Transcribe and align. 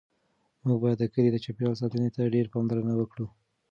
موږ 0.65 0.77
باید 0.83 0.97
د 1.01 1.05
کلي 1.13 1.29
د 1.31 1.37
چاپیریال 1.43 1.75
ساتنې 1.81 2.09
ته 2.15 2.31
ډېره 2.33 2.51
پاملرنه 2.53 2.93
وکړو. 2.97 3.27